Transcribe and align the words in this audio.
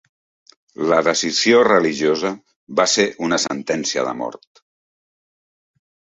La 0.91 1.01
decisió 1.07 1.59
religiosa 1.67 2.31
va 2.81 2.87
ser 2.95 3.07
una 3.27 3.41
sentència 3.45 4.09
de 4.09 4.17
mort. 4.25 4.65